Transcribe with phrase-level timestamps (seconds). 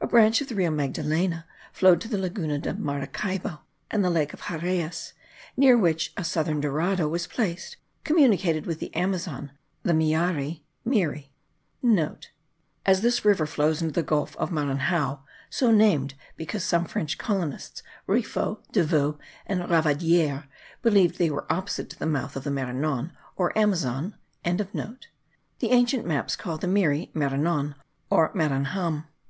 [0.00, 3.58] A branch of the Rio Magdalena flowed to the Laguna de Maracaybo;
[3.90, 5.12] and the lake of Xarayes,
[5.54, 9.52] near which a southern Dorado was placed, communicated with the Amazon,
[9.82, 15.20] the Miari* (Meary) (* As this river flows into the gulf of Maranhao
[15.50, 20.44] (so named because some French colonists, Rifault, De Vaux, and Ravadiere,
[20.80, 24.88] believed they were opposite the mouth of the Maranon or Amazon), the
[25.70, 27.74] ancient maps call the Meary Maranon,
[28.08, 29.04] or Maranham.